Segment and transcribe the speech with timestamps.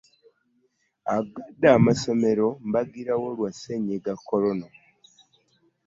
[1.15, 4.67] Aggadde n'amasomero mbagirawo lwa ssennyiga Corona.